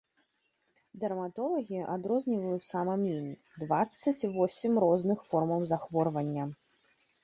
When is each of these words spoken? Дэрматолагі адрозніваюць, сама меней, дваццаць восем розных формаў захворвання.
Дэрматолагі 1.03 1.79
адрозніваюць, 1.97 2.67
сама 2.71 2.97
меней, 3.05 3.39
дваццаць 3.67 4.29
восем 4.35 4.85
розных 4.89 5.19
формаў 5.33 5.59
захворвання. 5.77 6.53